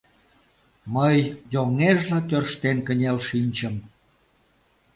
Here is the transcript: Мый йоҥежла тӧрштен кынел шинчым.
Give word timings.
Мый 0.95 1.17
йоҥежла 1.53 2.19
тӧрштен 2.29 2.77
кынел 2.87 3.17
шинчым. 3.27 3.75